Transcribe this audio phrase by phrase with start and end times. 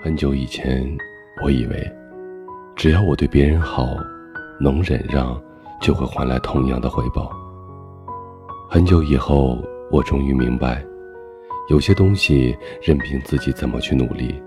[0.00, 0.86] 很久以前，
[1.42, 1.92] 我以为，
[2.76, 3.96] 只要我对别人好，
[4.60, 5.40] 能忍让，
[5.80, 7.32] 就会换来同样的回报。
[8.70, 9.58] 很久以后，
[9.90, 10.84] 我终于明白，
[11.68, 14.40] 有些东西任凭自己怎么去努力，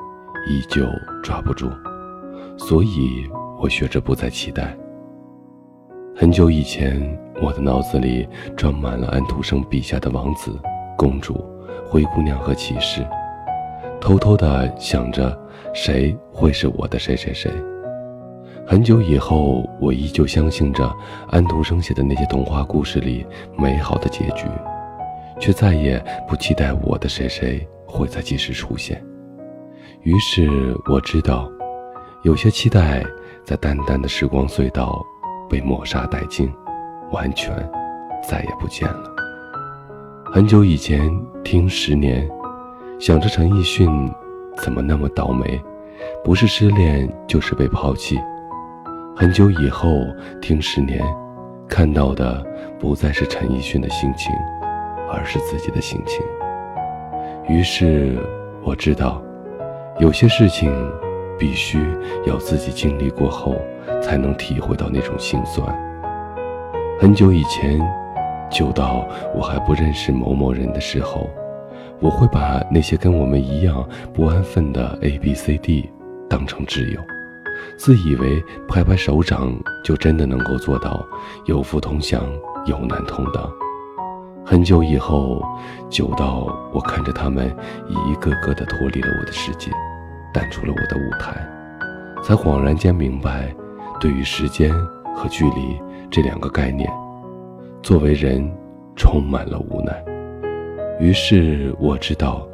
[0.48, 0.86] 依旧
[1.22, 1.70] 抓不住。
[2.58, 3.30] 所以
[3.60, 4.74] 我学着不再期待。
[6.16, 6.98] 很久以前，
[7.42, 8.26] 我的脑子里
[8.56, 10.58] 装满了安徒生笔下的王子、
[10.98, 11.44] 公主、
[11.86, 13.06] 灰姑娘和骑士。
[14.02, 15.40] 偷偷的想着，
[15.76, 17.52] 谁会是我的谁谁谁？
[18.66, 20.92] 很久以后，我依旧相信着
[21.30, 23.26] 安徒生写的那些童话故事里
[23.58, 24.48] 美好的结局，
[25.40, 29.02] 却再也不期待我的谁谁会在及时出现。
[30.02, 30.50] 于是
[30.90, 31.48] 我知道，
[32.24, 33.06] 有些期待
[33.46, 35.06] 在淡淡的时光隧道
[35.48, 36.52] 被抹杀殆尽，
[37.12, 37.56] 完全
[38.28, 39.04] 再也不见了。
[40.26, 41.08] 很久以前，
[41.44, 42.28] 听十年。
[43.02, 43.90] 想着陈奕迅
[44.58, 45.60] 怎么那么倒霉，
[46.24, 48.16] 不是失恋就是被抛弃。
[49.16, 49.90] 很久以后
[50.40, 51.04] 听十年，
[51.68, 52.46] 看到的
[52.80, 54.32] 不再是陈奕迅的心情，
[55.12, 56.24] 而是自己的心情。
[57.50, 58.20] 于是
[58.64, 59.20] 我知道，
[59.98, 60.72] 有些事情
[61.40, 61.80] 必须
[62.28, 63.56] 要自己经历过后，
[64.00, 65.68] 才能体会到那种心酸。
[67.00, 67.82] 很久以前，
[68.52, 71.28] 久到我还不认识某某人的时候。
[72.02, 75.88] 我会把那些跟我们一样不安分的 A、B、C、D
[76.28, 77.00] 当成挚友，
[77.78, 81.06] 自以为拍拍手掌就真的能够做到
[81.46, 82.24] 有福同享、
[82.66, 83.48] 有难同当。
[84.44, 85.44] 很久以后，
[85.90, 87.56] 久到我看着他们
[87.88, 89.70] 一个个的脱离了我的世界，
[90.34, 91.48] 淡出了我的舞台，
[92.24, 93.54] 才恍然间明白，
[94.00, 94.74] 对于时间
[95.16, 95.80] 和距离
[96.10, 96.92] 这两个概念，
[97.84, 98.52] 作为人
[98.96, 100.11] 充满了无奈。
[101.02, 102.48] 于是我知道，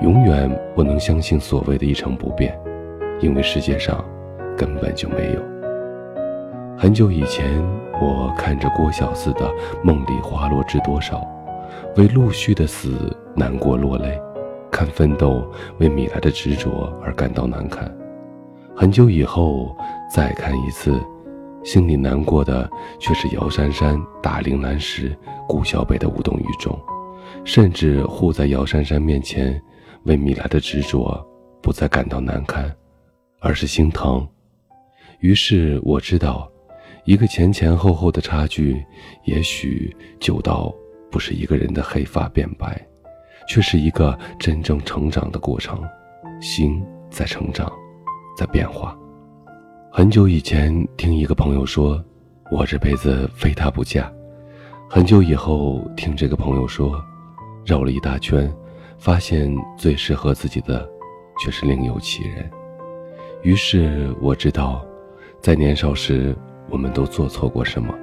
[0.00, 2.56] 永远不能相信所谓的一成不变，
[3.18, 4.04] 因为世界上
[4.56, 5.42] 根本就没有。
[6.78, 7.60] 很久以前，
[8.00, 9.40] 我看着郭小四的
[9.82, 11.18] 《梦里花落知多少》，
[12.00, 14.16] 为陆续的死难过落泪；
[14.70, 15.44] 看奋斗
[15.78, 17.92] 为米莱的执着而感到难堪。
[18.76, 19.76] 很久以后
[20.14, 20.94] 再看一次，
[21.64, 22.70] 心里难过的
[23.00, 25.12] 却是姚珊珊打铃兰时
[25.48, 26.78] 顾小北的无动于衷。
[27.44, 29.60] 甚至护在姚珊珊面前，
[30.04, 31.26] 为米莱的执着
[31.60, 32.72] 不再感到难堪，
[33.40, 34.26] 而是心疼。
[35.18, 36.50] 于是我知道，
[37.04, 38.84] 一个前前后后的差距，
[39.24, 40.72] 也许久到
[41.10, 42.80] 不是一个人的黑发变白，
[43.48, 45.82] 却是一个真正成长的过程。
[46.40, 47.70] 心在成长，
[48.36, 48.96] 在变化。
[49.90, 52.02] 很久以前听一个朋友说，
[52.52, 54.10] 我这辈子非他不嫁。
[54.88, 57.02] 很久以后听这个朋友说。
[57.70, 58.52] 绕了一大圈，
[58.98, 59.48] 发现
[59.78, 60.90] 最适合自己的
[61.38, 62.50] 却是另有其人。
[63.42, 64.84] 于是我知道，
[65.40, 66.36] 在年少时
[66.68, 67.94] 我们都做错过什么。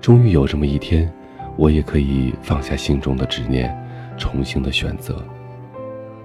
[0.00, 1.08] 终于有这么一天，
[1.56, 3.72] 我也可以放下心中的执念，
[4.16, 5.24] 重新的选择。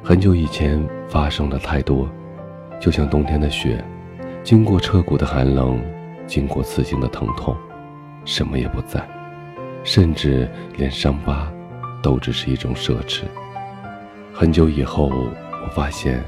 [0.03, 2.09] 很久以前发生了太多，
[2.79, 3.85] 就像冬天的雪，
[4.43, 5.79] 经过彻骨的寒冷，
[6.25, 7.55] 经过刺心的疼痛，
[8.25, 9.07] 什么也不在，
[9.83, 11.53] 甚至连伤疤。
[12.03, 13.23] 都只是一种奢侈。
[14.31, 16.23] 很久以后，我发现，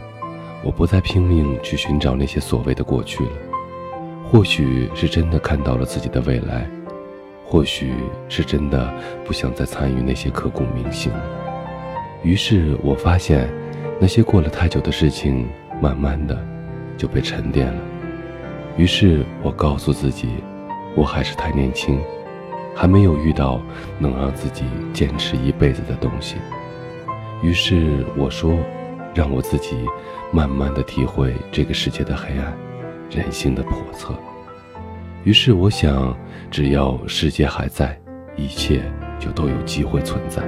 [0.63, 3.31] 我不再拼命去寻找那些所谓的过去了。
[4.23, 6.67] 或许是真的看到了自己的未来，
[7.45, 7.93] 或许
[8.27, 8.91] 是真的
[9.23, 11.11] 不想再参与那些刻骨铭心。
[12.23, 13.47] 于是我发现，
[13.99, 15.47] 那些过了太久的事情，
[15.81, 16.35] 慢慢的
[16.97, 17.81] 就被沉淀了。
[18.77, 20.29] 于是我告诉自己，
[20.95, 21.99] 我还是太年轻。
[22.75, 23.61] 还没有遇到
[23.97, 26.35] 能让自己坚持一辈子的东西，
[27.41, 28.57] 于是我说，
[29.13, 29.77] 让我自己
[30.31, 32.53] 慢慢的体会这个世界的黑暗，
[33.09, 34.13] 人性的叵测。
[35.23, 36.15] 于是我想，
[36.51, 37.97] 只要世界还在，
[38.35, 38.83] 一切
[39.19, 40.43] 就都有机会存在。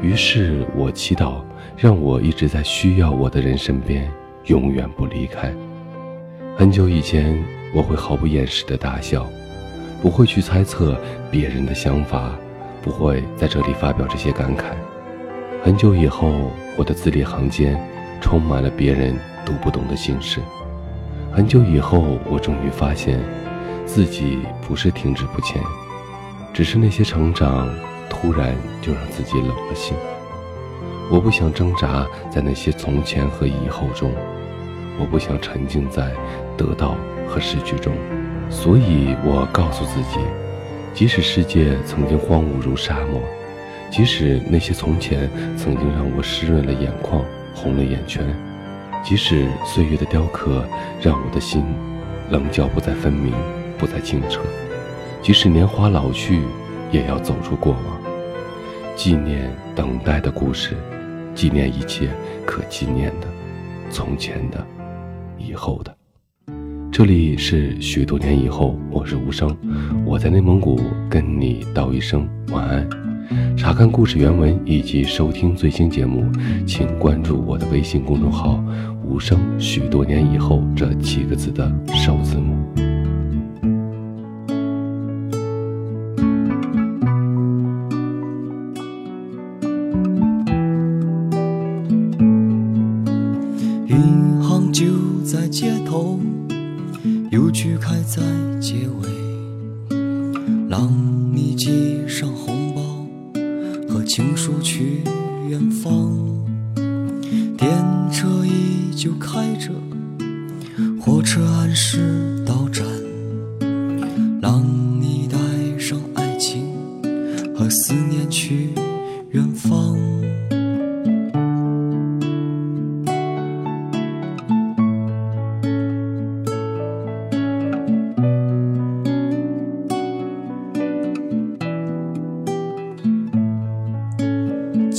[0.00, 1.42] 于是我祈祷，
[1.76, 4.10] 让我一直在需要我的人身边，
[4.46, 5.52] 永远不离开。
[6.56, 7.36] 很久以前，
[7.74, 9.26] 我会毫不掩饰的大笑。
[10.00, 10.96] 不会去猜测
[11.30, 12.32] 别人的想法，
[12.82, 14.62] 不会在这里发表这些感慨。
[15.62, 17.78] 很久以后，我的字里行间
[18.20, 19.14] 充满了别人
[19.44, 20.40] 读不懂的心事。
[21.30, 23.20] 很久以后，我终于发现，
[23.84, 25.62] 自己不是停滞不前，
[26.52, 27.68] 只是那些成长
[28.08, 29.94] 突然就让自己冷了心。
[31.10, 34.10] 我不想挣扎在那些从前和以后中，
[34.98, 36.10] 我不想沉浸在
[36.56, 36.96] 得到
[37.28, 37.92] 和失去中。
[38.50, 40.18] 所以我告诉自己，
[40.92, 43.20] 即使世界曾经荒芜如沙漠，
[43.90, 47.24] 即使那些从前曾经让我湿润了眼眶、
[47.54, 48.22] 红了眼圈，
[49.02, 50.64] 即使岁月的雕刻
[51.00, 51.64] 让我的心
[52.28, 53.32] 棱角不再分明，
[53.78, 54.40] 不再清澈；
[55.22, 56.42] 即使年华老去，
[56.90, 58.00] 也要走出过往，
[58.94, 60.76] 纪念等待的故事，
[61.34, 62.10] 纪念一切
[62.44, 63.28] 可纪念的，
[63.90, 64.66] 从前的，
[65.38, 65.99] 以后的。
[67.00, 69.56] 这里是许多年以后，我是无声，
[70.04, 72.86] 我在内蒙古跟你道一声晚安。
[73.56, 76.30] 查看故事原文以及收听最新节目，
[76.66, 78.62] 请关注我的微信公众号
[79.02, 79.40] “无声”。
[79.58, 82.54] 许多年以后这七个字的首字母。
[93.86, 94.84] 银行就
[95.24, 96.20] 在街头，
[97.30, 98.20] 邮局开在
[98.60, 99.96] 街尾，
[100.68, 100.90] 让
[101.32, 102.82] 你系上红包。
[103.88, 105.04] 和情书去
[105.48, 106.44] 远方，
[107.56, 107.70] 电
[108.10, 109.70] 车依旧开着，
[111.00, 112.29] 火车按时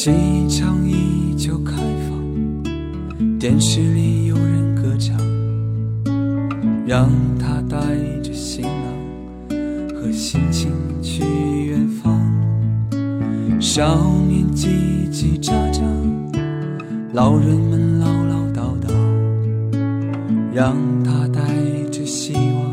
[0.04, 0.10] 机
[0.50, 1.74] 场依旧开
[2.10, 5.16] 放，电视里有人歌唱，
[6.88, 7.08] 让
[7.38, 7.78] 他带
[8.24, 10.72] 着行囊和心情
[11.04, 11.24] 去
[11.68, 12.20] 远方。
[13.60, 14.70] 少年叽
[15.12, 15.84] 叽喳喳，
[17.14, 18.92] 老人们唠唠叨叨，
[20.52, 21.44] 让他带
[21.92, 22.71] 着希望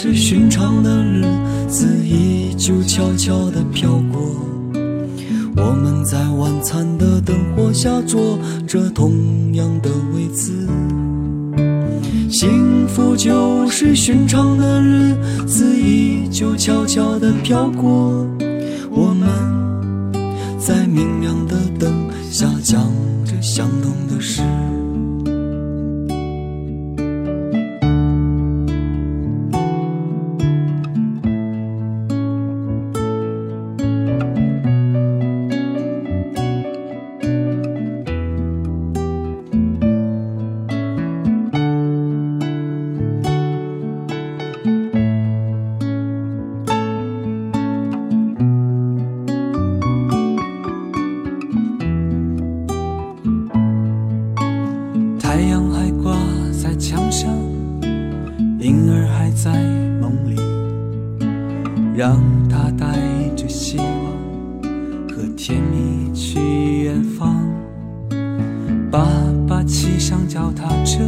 [0.00, 1.24] 是寻常的日
[1.66, 4.20] 子依旧悄悄地飘过，
[5.56, 10.52] 我们在晚餐的灯火下坐着同样的位子。
[12.30, 15.16] 幸福就是寻常的日
[15.48, 18.24] 子依旧悄悄地飘过，
[18.92, 19.28] 我们
[20.60, 22.80] 在明亮的灯下讲
[23.24, 24.42] 着相同的事。
[56.88, 57.28] 墙上
[58.58, 59.52] 婴儿还在
[60.00, 60.40] 梦里，
[61.94, 62.18] 让
[62.48, 62.86] 他带
[63.36, 63.86] 着希望
[65.10, 66.40] 和甜蜜去
[66.84, 67.44] 远方。
[68.90, 69.06] 爸
[69.46, 71.04] 爸骑上脚踏车，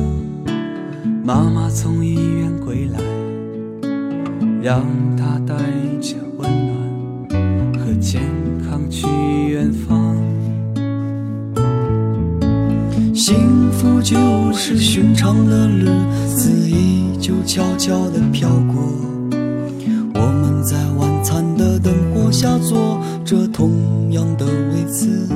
[1.24, 3.00] 妈妈从医院归来，
[4.60, 4.84] 让
[5.16, 5.54] 他带
[5.98, 8.20] 着温暖和健
[8.68, 9.06] 康去
[9.48, 10.09] 远方。
[13.30, 14.18] 幸福就
[14.52, 15.86] 是寻常的日
[16.26, 18.82] 子依旧悄悄地飘过，
[20.14, 25.28] 我们在晚餐的灯火下坐着同样的位子。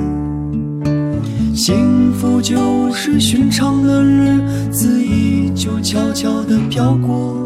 [1.53, 7.44] 幸福就是寻常的日子依旧悄悄地飘过，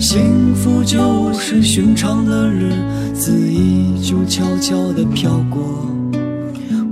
[0.00, 2.72] 幸福就是寻常的日
[3.12, 5.60] 子依旧悄悄地飘过，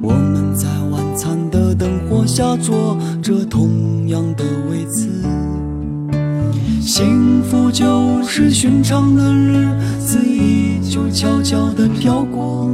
[0.03, 5.09] 我们在晚餐的灯火下坐着同样的位子。
[6.83, 9.67] 幸福就是寻常的日
[9.99, 12.68] 子依旧悄悄地飘过，